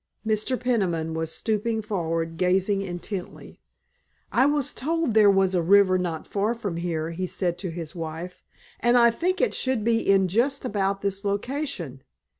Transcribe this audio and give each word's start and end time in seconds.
Mr. 0.25 0.59
Peniman 0.59 1.13
was 1.13 1.31
stooping 1.31 1.79
forward 1.79 2.35
gazing 2.35 2.81
intently. 2.81 3.61
"I 4.31 4.47
was 4.47 4.73
told 4.73 5.09
that 5.09 5.13
there 5.13 5.29
was 5.29 5.53
a 5.53 5.61
river 5.61 5.99
not 5.99 6.25
far 6.25 6.55
from 6.55 6.77
here," 6.77 7.11
he 7.11 7.27
said 7.27 7.59
to 7.59 7.69
his 7.69 7.93
wife, 7.93 8.43
"and 8.79 8.97
I 8.97 9.11
think 9.11 9.39
it 9.41 9.53
should 9.53 9.83
be 9.83 9.99
in 9.99 10.27
just 10.27 10.65
about 10.65 11.01
this 11.03 11.23
location. 11.23 12.01